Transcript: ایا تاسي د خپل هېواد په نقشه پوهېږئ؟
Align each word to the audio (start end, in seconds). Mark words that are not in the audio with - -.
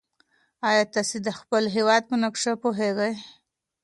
ایا 0.69 0.83
تاسي 0.93 1.17
د 1.25 1.29
خپل 1.39 1.63
هېواد 1.75 2.01
په 2.09 2.15
نقشه 2.23 2.53
پوهېږئ؟ 2.63 3.13